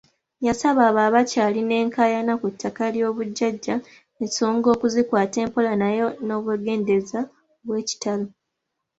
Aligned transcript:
Yasaba 0.47 0.81
abo 0.89 1.01
abakyalina 1.07 1.73
enkaayana 1.83 2.33
ku 2.41 2.47
ttaka 2.53 2.83
ly'obujjajja 2.93 3.75
ensonga 4.21 4.67
okuzikwata 4.75 5.37
empola 5.45 5.73
naye 5.81 5.99
n'obwegendereza 6.25 7.19
obwekitalo. 7.59 8.27